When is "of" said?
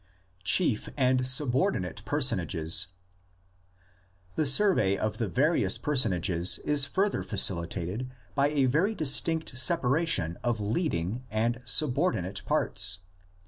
4.97-5.19, 10.43-10.59